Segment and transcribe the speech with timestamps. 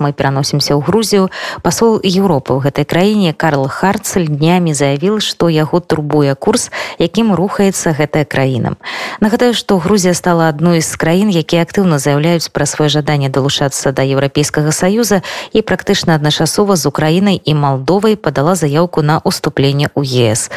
[0.00, 1.28] мы пераносімся ў грузію
[1.62, 7.92] пасол Еўропы ў гэтай краіне Карл харцель днямі заявіў што яго турбуе курс якім рухаецца
[7.92, 8.80] гэтая краіна
[9.20, 14.02] нагадаю што Грузія стала адной з краін якія актыўна заяўляюць пра сваё жаданне далучацца да
[14.02, 15.20] еўрапейскага саюза
[15.52, 20.48] і практычна адначасова з украінай і малдовай падала заявку на уступленне ў ЕС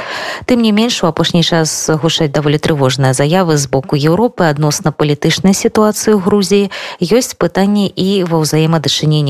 [0.48, 5.52] тым не менш у апошні час гушаць даволі трывожныя заявы з боку Еўропы адносна палітычнай
[5.52, 6.72] сітуацыі ў Грузіі
[7.04, 8.40] ёсць пытанні і ва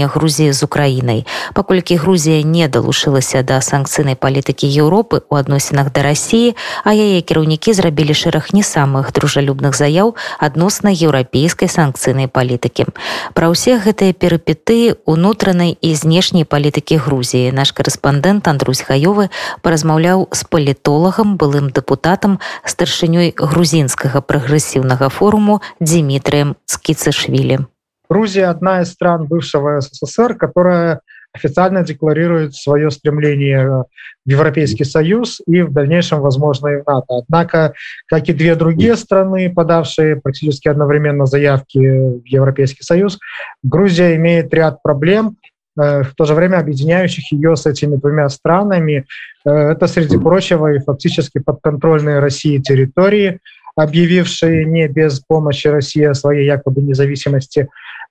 [0.03, 1.25] ўзаемадачынення Грузіі з Украінай.
[1.53, 7.73] Паколькі Грузія не далушылася да санкцыйнай палітыкі Еўропы ў адносінах да рассіі, а яе кіраўнікі
[7.73, 12.91] зрабілі шэраг не самых дружалюбных заяў адносна еўрапейскай санкцыйнай палітыкі.
[13.33, 19.29] Пра ўсе гэтыя перыпеты унутранай і знешняй палітыкі Грузіі наш корэспандэнт Андрусь Хаёвы
[19.61, 27.72] паразмаўляў з палітолагам былым дэпутатам старшынёй грузінскага прагрэсіўнага форуму Дмітрием Скіцышвілі.
[28.13, 31.01] Грузия одна из стран бывшего СССР, которая
[31.33, 33.85] официально декларирует свое стремление
[34.23, 37.23] в Европейский Союз и в дальнейшем, возможно, и в НАТО.
[37.23, 37.73] Однако,
[38.05, 43.17] как и две другие страны, подавшие практически одновременно заявки в Европейский Союз,
[43.63, 45.37] Грузия имеет ряд проблем,
[45.75, 49.05] э, в то же время объединяющих ее с этими двумя странами.
[49.43, 53.39] Э, это, среди прочего, и фактически подконтрольные России территории,
[53.75, 57.69] объявившие не без помощи России о своей якобы независимости, Э,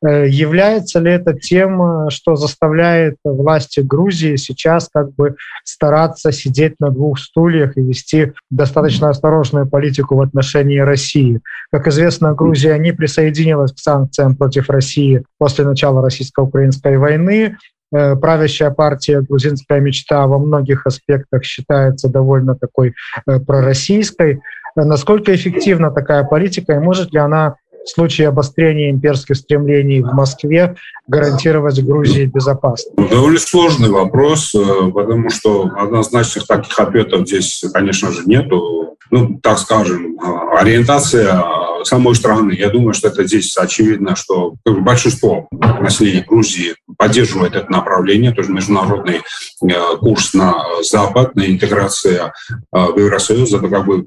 [0.08, 6.90] является ли это тем, э, что заставляет власти Грузии сейчас как бы стараться сидеть на
[6.90, 11.40] двух стульях и вести достаточно осторожную политику в отношении России?
[11.70, 17.56] Как известно, Грузия не присоединилась к санкциям против России после начала российско-украинской войны.
[17.94, 24.40] Э, правящая партия «Грузинская мечта» во многих аспектах считается довольно такой пророссийской.
[24.74, 30.76] Насколько эффективна такая политика и может ли она в случае обострения имперских стремлений в Москве
[31.06, 32.94] гарантировать Грузии безопасность?
[32.96, 38.96] Довольно сложный вопрос, э, потому что однозначных таких ответов здесь, конечно же, нету.
[39.10, 41.44] Ну, так скажем, э, ориентация
[41.84, 42.52] самой страны.
[42.52, 45.48] Я думаю, что это здесь очевидно, что большинство
[45.80, 49.16] населения Грузии поддерживает это направление, то есть международный
[49.62, 52.32] э, курс на Запад, на интеграцию
[52.70, 54.06] в Евросоюз, это как бы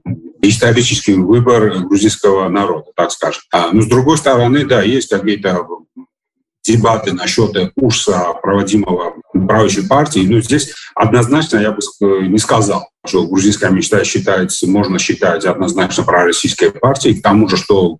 [0.49, 3.41] исторический выбор грузинского народа, так скажем.
[3.51, 5.65] А, но с другой стороны, да, есть какие-то
[6.63, 10.25] дебаты насчет курса, проводимого правящей партии.
[10.27, 11.81] Но здесь однозначно я бы
[12.27, 17.19] не сказал, что грузинская мечта считается, можно считать однозначно пророссийской партией.
[17.19, 17.97] К тому же, что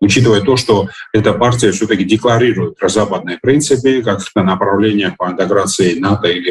[0.00, 6.28] учитывая то, что эта партия все-таки декларирует про западные принципы, как направление по интеграции НАТО
[6.28, 6.50] или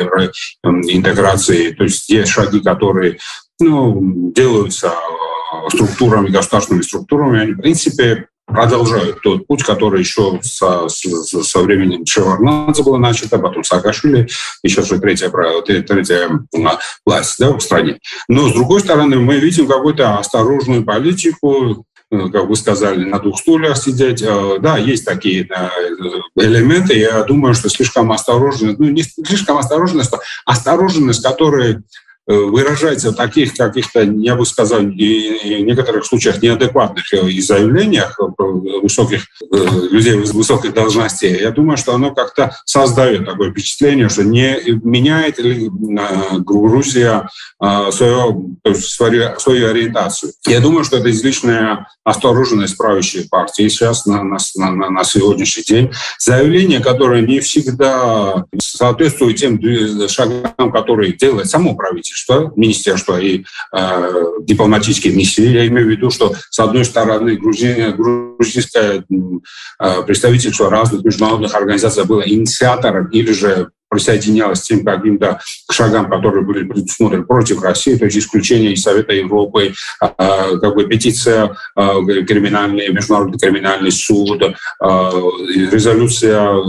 [0.64, 3.18] интеграции, то есть те шаги, которые
[3.60, 10.88] ну, делаются э, структурами, государственными структурами, они, в принципе, продолжают тот путь, который еще со,
[10.88, 14.28] со, со временем Шеварнадзе было начато, потом Саакашвили,
[14.64, 15.30] и сейчас уже третья,
[15.62, 16.30] третья
[17.06, 18.00] власть да, в стране.
[18.30, 23.40] Но, с другой стороны, мы видим какую-то осторожную политику, э, как вы сказали, на двух
[23.40, 24.22] стульях сидеть.
[24.22, 25.50] Э, да, есть такие
[26.36, 26.98] элементы.
[26.98, 31.84] Я думаю, что слишком осторожность, ну, не слишком осторожность, а осторожность, которая
[32.30, 38.44] Э, выражается в таких каких-то, я бы сказал, в некоторых случаях неадекватных э, заявлениях э,
[38.82, 45.40] высоких людей высокой должности, я думаю, что оно как-то создает такое впечатление, что не меняет
[45.40, 45.70] ли
[46.40, 47.30] Грузия
[47.92, 50.34] свою, свою, свою ориентацию.
[50.46, 55.92] Я думаю, что это излишняя осторожность правящей партии сейчас на, на, на, на сегодняшний день.
[56.20, 59.60] Заявление, которое не всегда соответствует тем
[60.10, 65.44] шагам, которые делает само правительство, правительства, министерства и э, дипломатические миссии.
[65.44, 69.04] Я имею в виду, что с одной стороны грузин, грузинское
[69.80, 75.40] э, представительство разных международных организаций было инициатором или же присоединялась к тем каким-то
[75.72, 80.86] шагам, которые были предусмотрены против России, то есть исключение из Совета Европы, э, как бы
[80.88, 84.54] петиция, э, криминальный, международный криминальный суд, э,
[85.72, 86.62] резолюция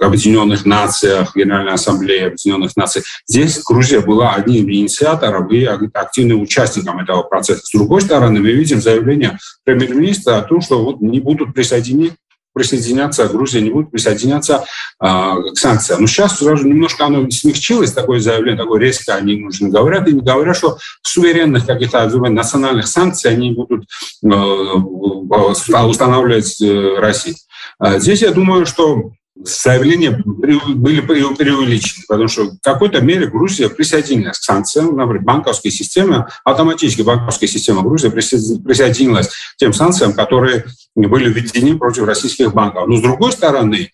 [0.00, 3.02] Объединенных Нациях, Генеральной Ассамблеи Объединенных Наций.
[3.26, 7.62] Здесь Грузия была одним из инициаторов и активным участником этого процесса.
[7.64, 12.12] С другой стороны, мы видим заявление премьер-министра о том, что вот не будут присоединены
[12.54, 14.64] присоединяться, Грузия не будет присоединяться
[15.00, 16.00] э, к санкциям.
[16.00, 20.20] Но сейчас сразу немножко оно смягчилось, такое заявление, такое резко они нужно говорят, и не
[20.20, 23.84] говорят, что суверенных каких-то национальных санкций они будут
[24.22, 27.34] э, устанавливать э, России.
[27.80, 34.42] Здесь я думаю, что заявления были преувеличены, потому что в какой-то мере Грузия присоединилась к
[34.42, 40.64] санкциям, например, банковской системе, автоматически банковская система Грузии присоединилась к тем санкциям, которые
[40.94, 42.86] были введены против российских банков.
[42.86, 43.90] Но с другой стороны,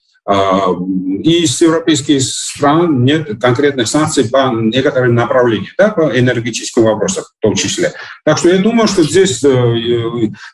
[1.24, 7.54] из европейских стран нет конкретных санкций по некоторым направлениям, да, по энергетическим вопросам в том
[7.54, 7.94] числе.
[8.24, 9.42] Так что я думаю, что здесь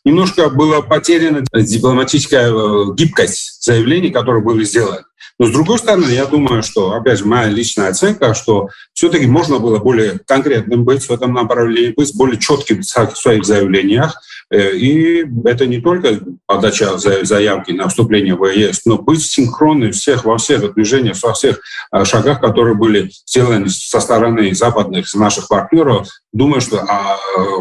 [0.04, 2.52] немножко была потеряна дипломатическая
[2.94, 5.02] гибкость заявлений, которые были сделаны.
[5.38, 9.58] Но с другой стороны, я думаю, что, опять же, моя личная оценка, что все-таки можно
[9.58, 14.18] было более конкретным быть в этом направлении, быть более четким в своих заявлениях.
[14.50, 20.24] Э, и это не только подача заявки на вступление в ЕС, но быть синхронным всех,
[20.24, 21.60] во всех движениях, во всех
[21.92, 26.08] э, шагах, которые были сделаны со стороны западных наших партнеров.
[26.36, 27.16] Думаю, что а,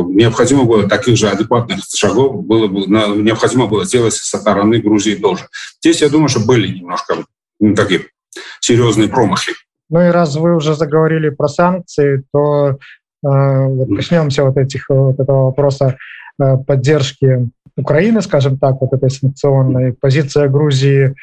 [0.10, 5.48] необходимо было таких же адекватных шагов было бы, необходимо было сделать со стороны Грузии тоже.
[5.80, 7.24] Здесь, я думаю, что были немножко
[7.62, 8.02] ну, такие
[8.60, 9.54] серьезные промахи.
[9.90, 12.76] Ну и раз вы уже заговорили про санкции, то э,
[13.24, 15.96] вот коснемся вот этих вот этого вопроса
[16.38, 21.16] э, поддержки Украины, скажем так, вот этой санкционной позиция Грузии.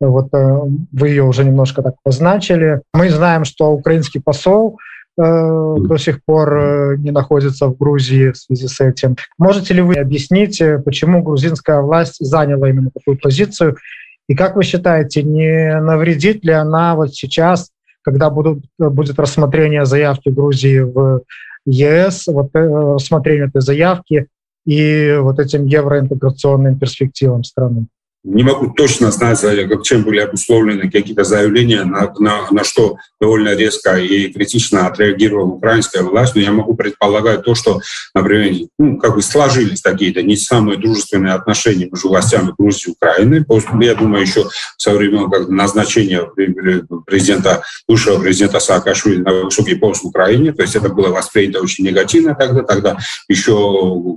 [0.00, 0.60] Вот э,
[0.92, 2.82] вы ее уже немножко так позначили.
[2.94, 4.78] Мы знаем, что украинский посол
[5.20, 9.16] до сих пор э, не находится в Грузии в связи с этим.
[9.38, 13.76] Можете ли вы объяснить, э, почему грузинская власть заняла именно такую позицию
[14.30, 17.70] и как вы считаете, не навредит ли она вот сейчас,
[18.02, 21.22] когда будут, будет рассмотрение заявки Грузии в
[21.66, 24.26] ЕС, вот э, рассмотрение этой заявки
[24.64, 27.88] и вот этим евроинтеграционным перспективам страны?
[28.22, 29.40] Не могу точно знать,
[29.82, 36.02] чем были обусловлены какие-то заявления, на, на, на что довольно резко и критично отреагировала украинская
[36.02, 37.80] власть, но я могу предполагать то, что,
[38.14, 43.46] например, ну, как бы сложились такие-то не самые дружественные отношения между властями Грузии и Украины.
[43.80, 44.46] Я думаю, еще
[44.76, 46.22] со времен как назначения
[47.06, 51.86] президента, бывшего президента Саакашвили на высокий пост в Украине, то есть это было воспринято очень
[51.86, 53.54] негативно тогда, тогда еще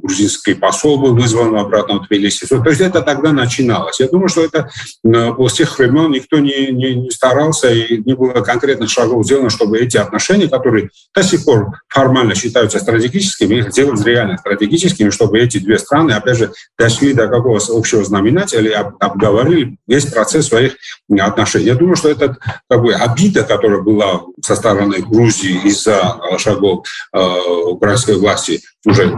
[0.01, 2.47] грузинский посол был вызван обратно в Тбилиси.
[2.47, 3.99] То есть это тогда начиналось делать.
[3.99, 4.69] Я думаю, что это
[5.03, 9.49] э, с тех времен никто не, не, не старался и не было конкретных шагов сделано,
[9.49, 15.39] чтобы эти отношения, которые до сих пор формально считаются стратегическими, их сделать реально стратегическими, чтобы
[15.39, 20.75] эти две страны, опять же, дошли до какого-то общего знаменателя обговорили весь процесс своих
[21.19, 21.65] отношений.
[21.65, 22.37] Я думаю, что это
[22.69, 27.19] как бы обида, которая была со стороны Грузии из-за шагов э,
[27.67, 29.13] украинской власти уже э,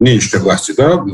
[0.00, 1.04] нынешней власти, да,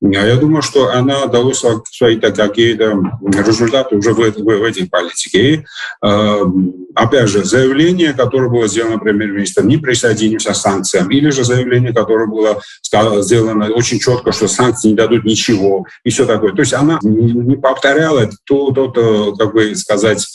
[0.00, 5.64] я думаю, что она дала свои какие-то результаты уже в, в, в этой политике.
[6.04, 6.40] Э,
[6.94, 12.26] опять же, заявление, которое было сделано премьер-министром, не присоединимся к санкциям, или же заявление, которое
[12.26, 12.60] было
[13.22, 16.52] сделано очень четко, что санкции не дадут ничего, и все такое.
[16.52, 20.26] То есть она не повторяла тот, тот как бы сказать,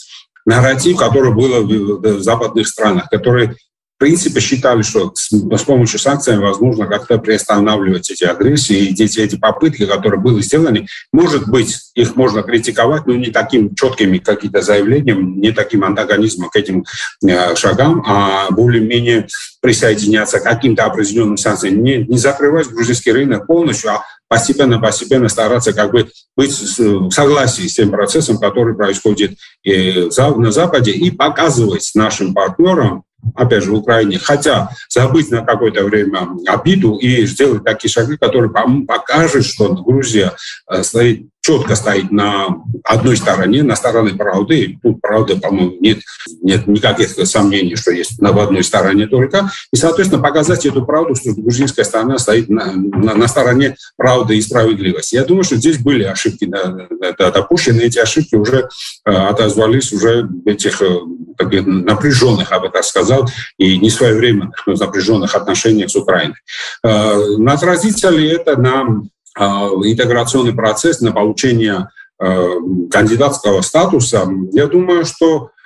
[0.46, 3.50] нарратив, который был в западных странах, который
[3.98, 9.18] в принципе считали, что с, с помощью санкций возможно как-то приостанавливать эти агрессии и эти,
[9.18, 10.86] эти попытки, которые были сделаны.
[11.12, 16.54] Может быть, их можно критиковать, но не таким четкими какие-то заявлением, не таким антагонизмом к
[16.54, 16.84] этим
[17.26, 19.26] э, шагам, а более-менее
[19.60, 25.90] присоединяться к каким-то определенным санкциям, не, не закрывать грузинский рынок полностью, а постепенно-постепенно стараться как
[25.90, 29.32] бы быть в согласии с тем процессом, который происходит
[29.66, 33.02] э, на Западе, и показывать нашим партнерам,
[33.34, 38.50] опять же, в Украине, хотя забыть на какое-то время обиду и сделать такие шаги, которые
[38.86, 40.32] покажут, что Грузия
[40.70, 44.58] э, стоит четко стоит на одной стороне, на стороне правды.
[44.58, 46.00] И тут, правда, по-моему, нет,
[46.42, 49.50] нет никаких сомнений, что есть на одной стороне только.
[49.72, 54.42] И, соответственно, показать эту правду, что грузинская сторона стоит на, на, на стороне правды и
[54.42, 55.14] справедливости.
[55.14, 56.86] Я думаю, что здесь были ошибки да,
[57.18, 57.80] да, допущены.
[57.80, 58.68] Эти ошибки уже
[59.06, 60.98] э, отозвались уже этих э,
[61.38, 63.07] напряженных, я бы так сказал,
[63.56, 66.36] и не своевременных, но напряженных отношениях с Украиной.
[66.84, 69.02] Э, отразится ли это на
[69.36, 71.88] а, интеграционный процесс на получение
[72.20, 72.48] э,
[72.90, 75.57] кандидатского статуса, я думаю, что Э,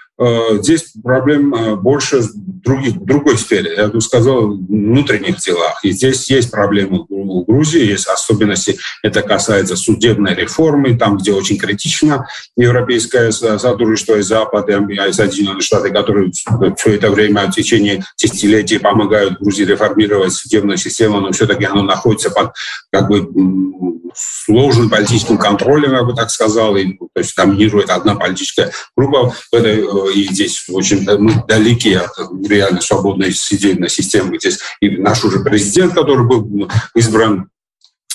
[0.60, 5.80] здесь проблем э, больше в других, другой сфере, я бы сказал, внутренних делах.
[5.82, 8.78] И здесь есть проблемы у Грузии, есть особенности.
[9.02, 12.26] Это касается судебной реформы, там, где очень критично
[12.56, 19.40] европейское сотрудничество и Запад, и Соединенные Штаты, которые все это время в течение десятилетий помогают
[19.40, 22.52] Грузии реформировать судебную систему, но все-таки оно находится под
[22.90, 23.28] как бы
[24.14, 29.54] сложным политическим контролем, я бы так сказал, и, то есть доминирует одна политическая группа в
[29.54, 32.12] этой э, и здесь очень мы далеки от
[32.46, 34.38] реально свободной сидельной системы.
[34.38, 37.48] Здесь и наш уже президент, который был избран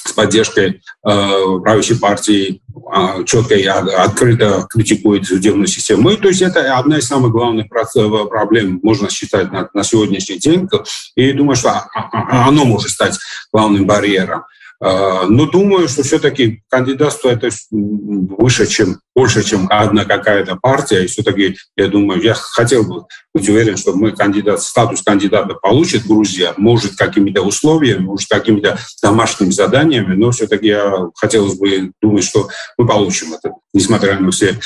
[0.08, 2.62] с поддержкой э, правящей партии
[2.96, 6.10] э, четко и открыто критикует судебную систему.
[6.10, 10.68] И, то есть это одна из самых главных проблем, можно считать, на, на сегодняшний день.
[11.16, 13.18] И думаю, что оно может стать
[13.52, 14.44] главным барьером.
[14.80, 21.04] А, но думаю, что все-таки кандидатство это выше, чем больше, чем одна какая-то партия.
[21.04, 26.06] И все-таки, я думаю, я хотел бы быть уверен, что мы кандидат, статус кандидата получит
[26.06, 32.48] Грузия, может, какими-то условиями, может, какими-то домашними заданиями, но все-таки я хотелось бы думать, что
[32.78, 34.60] мы получим это, несмотря на все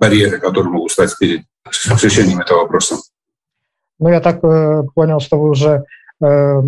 [0.00, 1.42] барьеры, которые могут стать перед
[2.02, 2.96] решением этого вопроса.
[3.98, 5.84] Ну, я так э, понял, что вы уже
[6.24, 6.62] э,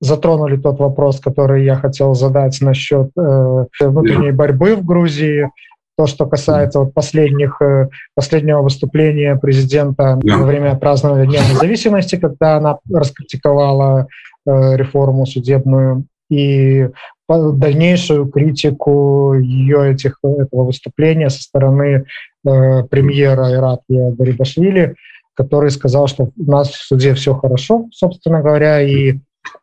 [0.00, 5.50] затронули тот вопрос, который я хотел задать насчет э, внутренней борьбы в Грузии.
[5.96, 10.36] То, что касается вот последних, э, последнего выступления президента yeah.
[10.36, 14.08] во время празднования Дня независимости, когда она раскритиковала
[14.46, 16.88] э, реформу судебную и
[17.28, 22.04] дальнейшую критику ее этих, этого выступления со стороны
[22.46, 24.96] э, премьера Ираклия Гарибашвили,
[25.34, 29.18] который сказал, что у нас в суде все хорошо, собственно говоря, и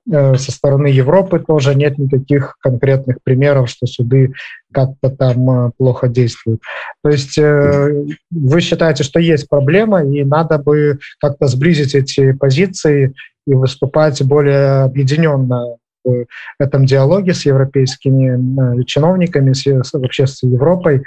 [0.08, 4.34] со стороны Европы тоже нет никаких конкретных примеров, что суды
[4.72, 6.62] как-то там э, плохо действуют.
[7.04, 13.14] То есть э, вы считаете, что есть проблема, и надо бы как-то сблизить эти позиции
[13.48, 16.26] и выступать более объединенно в
[16.60, 21.04] этом диалоге с европейскими чиновниками, с, вообще с Европой,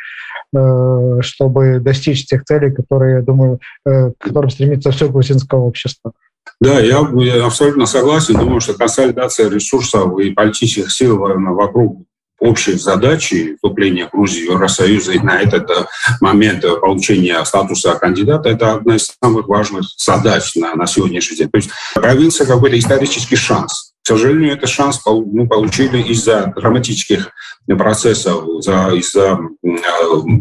[1.21, 6.13] чтобы достичь тех целей, которые, я думаю, к которым стремится все грузинское общество.
[6.61, 8.35] Да, я, я абсолютно согласен.
[8.39, 12.07] Думаю, что консолидация ресурсов и политических сил вокруг
[12.39, 15.87] общей задачи вступления Грузии в Евросоюз и на этот э,
[16.21, 21.49] момент получения статуса кандидата– это одна из самых важных задач на, на сегодняшний день.
[21.49, 27.31] То есть появился какой-то исторический шанс к сожалению, этот шанс мы получили из-за драматических
[27.67, 28.45] процессов,
[28.93, 29.39] из-за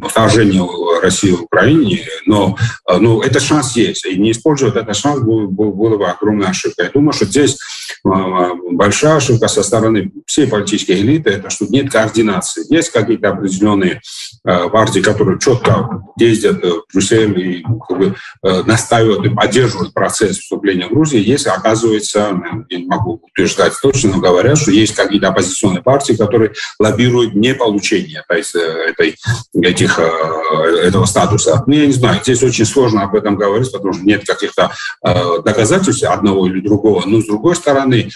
[0.09, 0.67] вторжения
[1.01, 2.57] России в Украине, но,
[2.99, 4.05] но этот шанс есть.
[4.05, 6.87] И не использовать этот шанс было, было бы огромной ошибкой.
[6.87, 7.57] Я думаю, что здесь
[8.05, 12.65] а, большая ошибка со стороны всей политической элиты, это что нет координации.
[12.69, 14.01] Есть какие-то определенные
[14.43, 20.87] партии, которые четко ездят в Брюссель и как бы, э, настаивают и поддерживают процесс вступления
[20.87, 21.19] в Грузии.
[21.19, 26.13] Есть, оказывается, я не могу утверждать, утверждать точно, но говорят, что есть какие-то оппозиционные партии,
[26.13, 29.15] которые лоббируют не получение то есть, э, этой,
[29.61, 30.03] этих, э,
[30.83, 31.63] этого статуса.
[31.67, 34.71] Ну, я не знаю, здесь очень сложно об этом говорить, потому что нет каких-то
[35.05, 37.03] э, доказательств одного или другого.
[37.05, 38.09] Но, с другой стороны,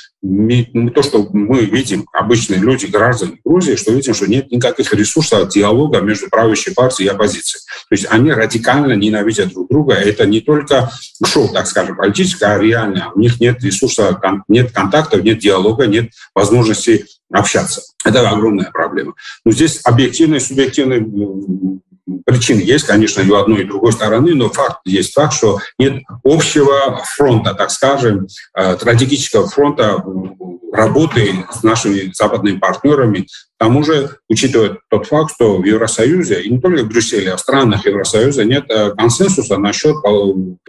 [0.94, 6.02] то, что мы видим, обычные люди, граждане Грузии, что видим, что нет никаких ресурсов диалога
[6.02, 7.62] между правящей партией и оппозицией.
[7.90, 9.94] То есть они радикально ненавидят друг друга.
[9.94, 10.92] Это не только
[11.26, 13.12] шоу, так скажем, политическое, а реально.
[13.16, 17.82] У них нет ресурса, нет контактов, нет диалога, нет возможности общаться.
[18.04, 19.14] Это огромная проблема.
[19.46, 21.06] Но здесь объективные субъективные
[22.26, 25.60] причины есть, конечно, и у одной, и у другой стороны, но факт есть факт, что
[25.78, 30.04] нет общего фронта, так скажем, э, стратегического фронта
[30.72, 33.28] работы с нашими западными партнерами.
[33.58, 37.38] К тому же, учитывая тот факт, что в Евросоюзе, и не только в Брюсселе, а
[37.38, 39.96] в странах Евросоюза нет э, консенсуса насчет,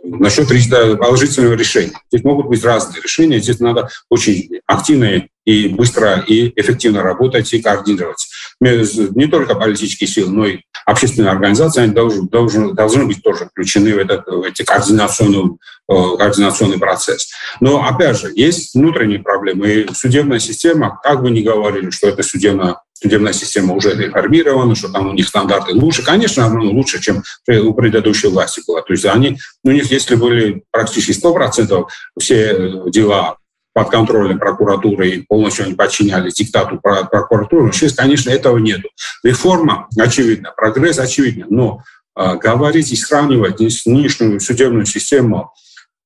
[0.03, 1.93] насчет положительного решения.
[2.11, 7.63] Здесь могут быть разные решения, здесь надо очень активно и быстро и эффективно работать и
[7.63, 8.29] координировать.
[8.61, 13.95] Не только политические силы, но и общественные организации они должны, должны, должны быть тоже включены
[13.95, 15.57] в, этот, в эти координационный,
[15.89, 17.31] э, координационный процесс.
[17.61, 19.71] Но, опять же, есть внутренние проблемы.
[19.71, 24.89] И судебная система, как бы ни говорили, что это судебная судебная система уже реформирована, что
[24.89, 26.05] там у них стандарты лучше.
[26.05, 28.83] Конечно, она лучше, чем у предыдущей власти была.
[28.83, 31.87] То есть они, у них, если были практически 100%
[32.19, 33.37] все дела
[33.73, 37.73] под контролем прокуратуры и полностью они подчинялись диктату прокуратуры.
[37.73, 38.81] Сейчас, конечно, этого нет.
[39.23, 41.83] Реформа очевидна, прогресс очевиден, но
[42.17, 45.53] э, говорить и сравнивать нынешнюю судебную систему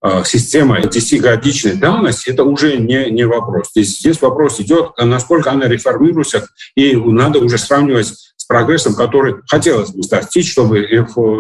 [0.04, 3.71] э, системой 10-годичной давности, это уже не, не вопрос.
[3.71, 9.91] Здесь, здесь вопрос идет, насколько она реформируется, и надо уже сравнивать с прогрессом, который хотелось
[9.91, 10.85] бы достичь, чтобы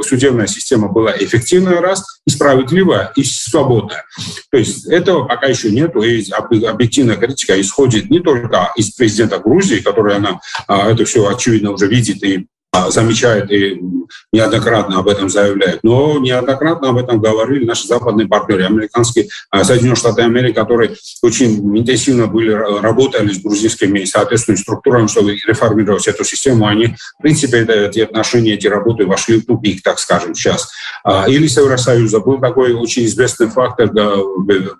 [0.04, 4.04] судебная система была эффективная раз, и справедливая, и свободная.
[4.52, 9.80] То есть этого пока еще нет, и объективная критика исходит не только из президента Грузии,
[9.80, 13.78] который она а, это все очевидно уже видит и а, замечает и
[14.32, 15.80] неоднократно об этом заявляет.
[15.82, 21.78] Но неоднократно об этом говорили наши западные партнеры, американские, а, Соединенные Штаты Америки, которые очень
[21.78, 26.66] интенсивно были, работали с грузинскими соответствующими структурами, чтобы реформировать эту систему.
[26.66, 30.70] Они, в принципе, эти отношения, эти работы вошли в тупик, так скажем, сейчас.
[31.04, 33.90] А, или Евросоюза был такой очень известный фактор,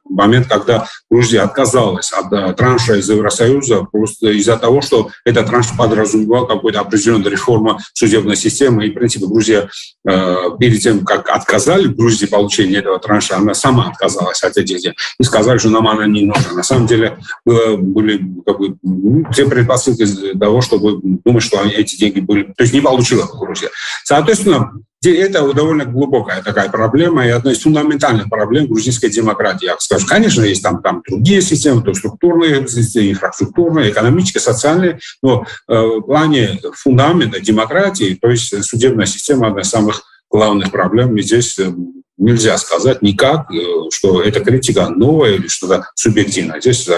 [0.09, 6.47] момент, когда Грузия отказалась от транша из Евросоюза просто из-за того, что этот транш подразумевал
[6.47, 8.87] какую-то определенную реформу судебной системы.
[8.87, 9.69] И, в принципе, Грузия
[10.09, 14.97] э, перед тем, как отказали Грузии получения этого транша, она сама отказалась от этих денег.
[15.19, 16.53] И сказали, что нам она не нужна.
[16.55, 21.63] На самом деле было, были как бы, ну, все предпосылки для того, чтобы думать, что
[21.63, 22.45] эти деньги были...
[22.45, 23.71] То есть не получила Грузия.
[24.05, 24.73] Соответственно,
[25.11, 29.67] это довольно глубокая такая проблема и одна из фундаментальных проблем грузинской демократии.
[29.67, 35.75] Я скажу, конечно, есть там, там другие системы, то структурные, инфраструктурные, экономические, социальные, но э,
[35.75, 41.17] в плане фундамента демократии, то есть судебная система одна из самых главных проблем.
[41.17, 41.73] И здесь э,
[42.17, 43.57] нельзя сказать никак, э,
[43.91, 46.61] что эта критика новая или что-то субъективное.
[46.61, 46.89] Здесь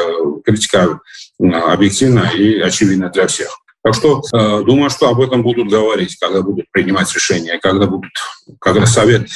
[0.44, 1.00] критика
[1.38, 3.63] объективна и очевидна для всех.
[3.84, 8.12] Так что э, думаю, что об этом будут говорить, когда будут принимать решения, когда будут,
[8.58, 9.28] когда Совет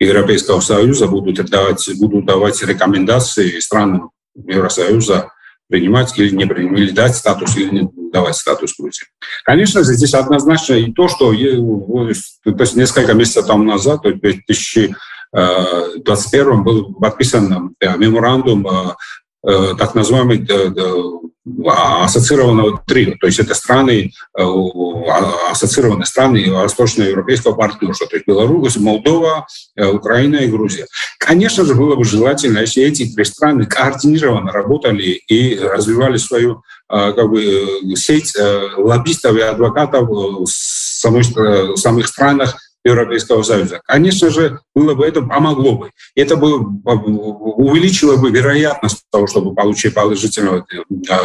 [0.00, 5.30] Европейского Союза будут давать, будут давать рекомендации странам Евросоюза
[5.68, 9.06] принимать или не принимать, или дать статус, или не давать статус Грузии.
[9.44, 12.40] Конечно здесь однозначно и то, что то есть
[12.74, 18.94] несколько месяцев тому назад, в 2021 был подписан э, меморандум э,
[19.46, 20.70] Э, так называемый э,
[21.66, 28.76] ассоциированного трио, то есть это страны, э, а, ассоциированные страны восточноевропейского партнерства, то есть Беларусь,
[28.76, 29.46] Молдова,
[29.76, 30.86] Украина и Грузия.
[31.18, 37.28] Конечно же, было бы желательно, если эти три страны координированно работали и развивали свою как
[37.28, 38.34] бы, сеть
[38.76, 43.80] лоббистов и адвокатов в самых странах Европейского Союза.
[43.86, 45.90] Конечно же, было бы это помогло бы.
[46.14, 50.64] Это бы увеличило бы вероятность того, чтобы получить положительное,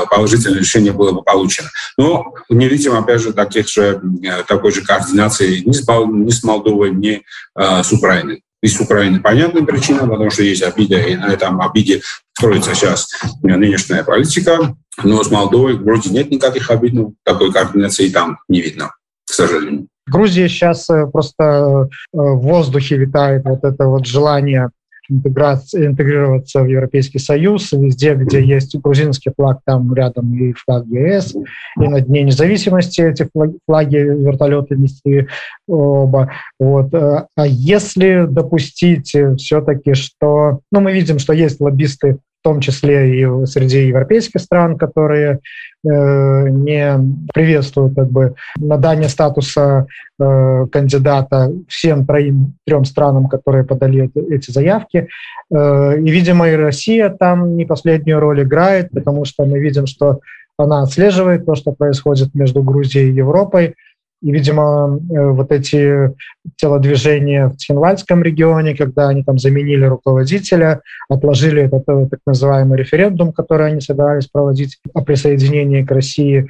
[0.10, 1.70] положительное решение было бы получено.
[1.98, 4.02] Но не видим, опять же, таких же,
[4.48, 7.22] такой же координации ни с, ни с Молдовой, ни
[7.56, 8.44] а, с Украиной.
[8.62, 12.02] И с Украиной понятная причина, потому что есть обида, и на этом обиде
[12.34, 13.10] строится сейчас
[13.42, 14.76] нынешняя политика.
[15.04, 18.92] Но с Молдовой вроде нет никаких обид, но такой координации там не видно,
[19.26, 19.88] к сожалению.
[20.10, 24.70] Грузия сейчас э, просто э, в воздухе витает вот это вот желание
[25.10, 27.72] интегрироваться в Европейский Союз.
[27.72, 31.36] Везде, где есть грузинский флаг, там рядом и флаг ЕС.
[31.80, 35.28] И на Дне независимости эти флаги, флаги вертолеты нести
[35.68, 36.32] оба.
[36.60, 36.94] Вот.
[36.94, 40.60] Э, а если допустить все-таки, что...
[40.72, 45.40] Ну, мы видим, что есть лоббисты в том числе и среди европейских стран, которые
[45.84, 46.98] э, не
[47.34, 49.88] приветствуют как бы надание статуса
[50.20, 55.10] э, кандидата всем троим трем странам, которые подали эти заявки.
[55.54, 60.22] Э, и, видимо, и Россия там не последнюю роль играет, потому что мы видим, что
[60.58, 63.76] она отслеживает то, что происходит между Грузией и Европой,
[64.22, 66.14] и, видимо, э, вот эти
[66.58, 73.32] телодвижения в Цхинвальском регионе, когда они там заменили руководителя, отложили этот э, так называемый референдум,
[73.32, 76.50] который они собирались проводить о присоединении к России.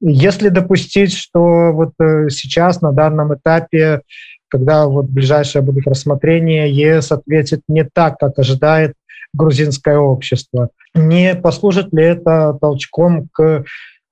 [0.00, 4.00] Если допустить, что вот э, сейчас на данном этапе,
[4.48, 8.94] когда вот ближайшее будет рассмотрение, ЕС ответит не так, как ожидает
[9.34, 13.64] грузинское общество, не послужит ли это толчком к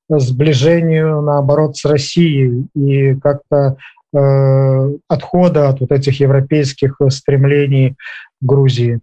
[0.08, 3.76] сближению, наоборот, с Россией и как-то
[4.14, 7.96] э, отхода от вот этих европейских стремлений
[8.40, 9.00] Грузии.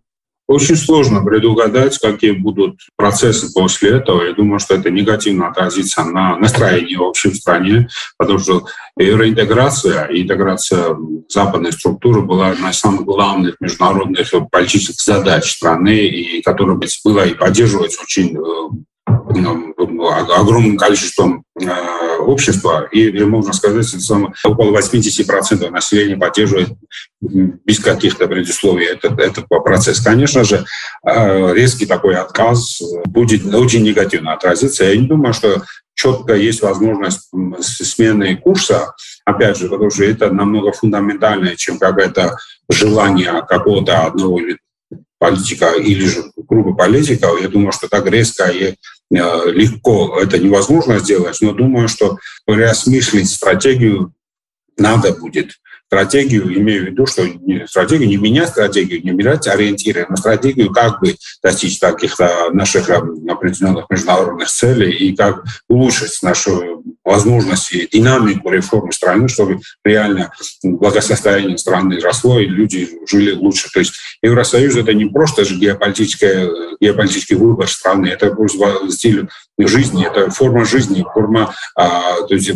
[0.47, 4.21] Очень сложно предугадать, какие будут процессы после этого.
[4.23, 7.87] Я думаю, что это негативно отразится на настроении в общем в стране,
[8.17, 8.65] потому что
[8.95, 10.95] евроинтеграция и интеграция
[11.29, 17.33] западной структуры была одной из самых главных международных политических задач страны, и которая была и
[17.33, 18.69] поддерживается очень э,
[19.05, 26.69] огромным количеством э, общества, и можно сказать, что около 80% населения поддерживает
[27.21, 29.99] без каких-то предусловий этот, этот процесс.
[29.99, 30.65] Конечно же,
[31.05, 34.85] э, резкий такой отказ будет очень негативно отразиться.
[34.85, 35.63] Я не думаю, что
[35.93, 37.29] четко есть возможность
[37.61, 42.37] смены курса, опять же, потому что это намного фундаментальнее, чем какое-то
[42.69, 44.39] желание какого-то одного
[45.19, 47.41] политика или же группы политиков.
[47.41, 48.75] Я думаю, что так резко и
[49.11, 54.13] Э, легко это невозможно сделать, но думаю, что переосмыслить стратегию
[54.77, 55.59] надо будет.
[55.87, 60.71] Стратегию, имею в виду, что не, стратегию, не менять стратегию, не менять ориентиры, но стратегию,
[60.71, 62.17] как бы достичь таких
[62.51, 70.31] наших э, определенных международных целей и как улучшить нашу возможности, динамику реформы страны, чтобы реально
[70.63, 73.69] благосостояние страны росло и люди жили лучше.
[73.71, 73.93] То есть
[74.23, 80.65] Евросоюз— это не просто же геополитический, геополитический выбор страны, это просто стиль жизни, это форма
[80.65, 82.51] жизни, форма а, то есть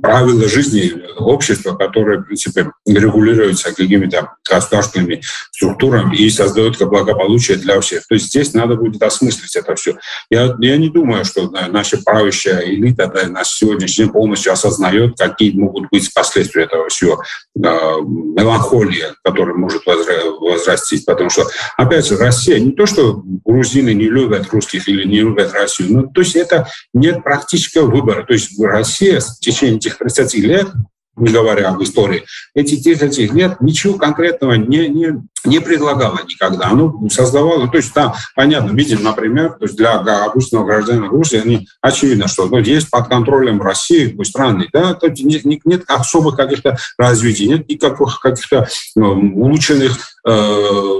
[0.00, 8.06] правила жизни общества, которые, в принципе, регулируются какими-то государственными структурами и создают благополучие для всех.
[8.08, 9.96] То есть здесь надо будет осмыслить это все.
[10.30, 15.52] Я, я не думаю, что наша правящая элита да, на сегодняшний день полностью осознает, какие
[15.56, 17.22] могут быть последствия этого всего.
[17.64, 21.04] А, меланхолия, которая может возрастить.
[21.04, 25.52] Потому что, опять же, Россия не то, что грузины не любят русских или не любят
[25.52, 28.24] Россию, но то есть это нет практического выбора.
[28.24, 30.68] То есть Россия в течение этих 30 лет
[31.16, 35.08] не говоря об истории, эти 10 лет ничего конкретного не, не,
[35.44, 36.66] не предлагала никогда.
[36.68, 41.68] Оно создавало, то есть там, понятно, видим, например, то есть для обычного гражданина Грузии, они,
[41.80, 46.76] очевидно, что ну, есть под контролем России, страны, да, то есть нет, нет особых каких-то
[46.96, 50.32] развитий, нет никаких каких-то ну, улучшенных э,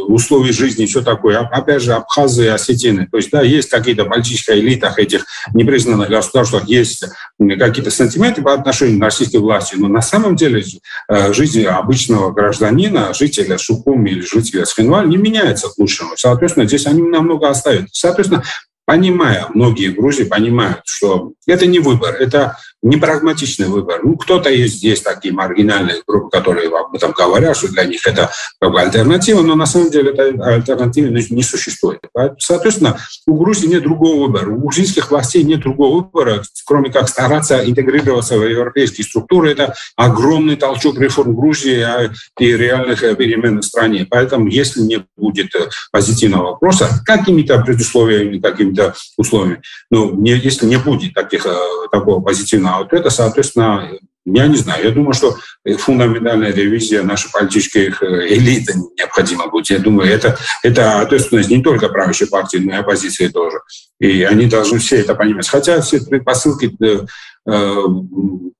[0.09, 1.38] условий жизни, все такое.
[1.38, 3.09] Опять же, Абхазы и Осетины.
[3.11, 5.24] То есть, да, есть какие-то политические элитах этих
[5.55, 7.05] непризнанных государствах, есть
[7.38, 10.64] какие-то сантименты по отношению к российской власти, но на самом деле
[11.09, 16.12] э, жизнь обычного гражданина, жителя Шукуми или жителя Схинваль не меняется к лучшему.
[16.16, 17.88] Соответственно, здесь они намного оставят.
[17.92, 18.42] Соответственно,
[18.85, 24.01] понимая, многие в Грузии понимают, что это не выбор, это непрагматичный выбор.
[24.03, 28.31] Ну, кто-то есть здесь такие маргинальные группы, которые об этом говорят, что для них это
[28.61, 32.01] как бы альтернатива, но на самом деле это альтернативы не существует.
[32.38, 34.51] Соответственно, у Грузии нет другого выбора.
[34.51, 39.53] У грузинских властей нет другого выбора, кроме как стараться интегрироваться в европейские структуры.
[39.53, 44.07] Это огромный толчок реформ Грузии а, и реальных перемен в стране.
[44.11, 45.53] Поэтому, если не будет
[45.92, 51.55] позитивного вопроса, какими-то предусловиями, какими-то условиями, ну, не, если не будет таких, э,
[51.90, 53.90] такого позитивного а вот это, соответственно,
[54.24, 54.85] я не знаю.
[54.85, 55.37] Я думаю, что
[55.78, 59.70] фундаментальная ревизия нашей политической э, элиты необходима будет.
[59.70, 63.58] Я думаю, это, это ответственность не только правящей партии, но и оппозиции тоже.
[63.98, 65.48] И они должны все это понимать.
[65.48, 67.06] Хотя все предпосылки э,
[67.46, 67.74] э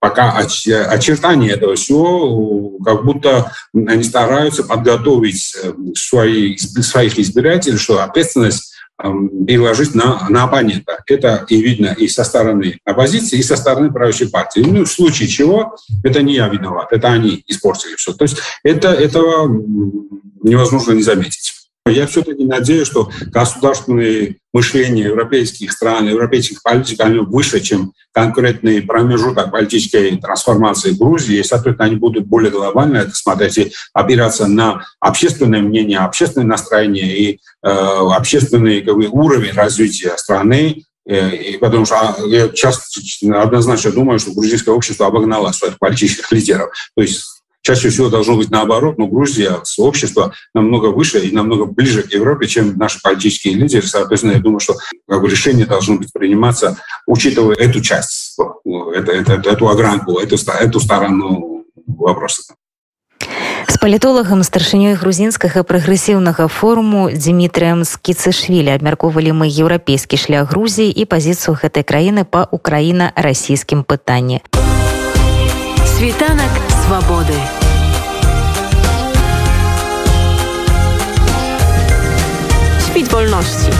[0.01, 5.57] пока очертания этого всего, как будто они стараются подготовить
[5.94, 11.03] свои, своих избирателей, что ответственность переложить на, на оппонента.
[11.07, 14.61] Это и видно и со стороны оппозиции, и со стороны правящей партии.
[14.61, 18.13] Ну, в случае чего, это не я виноват, это они испортили все.
[18.13, 19.49] То есть это, этого
[20.43, 21.62] невозможно не заметить.
[21.87, 29.51] Я все-таки надеюсь, что государственное мышление европейских стран, европейских политиков, они выше, чем конкретный промежуток
[29.51, 31.38] политической трансформации Грузии.
[31.38, 37.18] И, соответственно, они будут более глобально это смотреть и опираться на общественное мнение, общественное настроение
[37.18, 43.01] и э, общественный как бы, уровень развития страны, э, и потому что а, я часто
[43.42, 46.71] однозначно думаю, что грузинское общество обогнало своих политических лидеров.
[46.95, 52.04] То есть Чаще всего должно быть наоборот, но Грузия, общество намного выше и намного ближе
[52.04, 53.86] к Европе, чем наши политические лидеры.
[53.86, 59.50] Соответственно, я думаю, что как бы, решение должно быть приниматься, учитывая эту часть, эту, эту,
[59.50, 62.54] эту огранку, эту, эту сторону вопроса.
[63.68, 71.60] С палітолагам старшынёй грузінскага прагрэсіўнага форуму Дмітрыем скіцышвілі абмяркоўвалі мы еўрапейскі шлях Грузіі і пазіцыю
[71.60, 74.40] гэтай краіны па украіна-расійскім пытанні.
[75.84, 77.40] Світанак свабоды.
[82.88, 83.72] Świt wolności.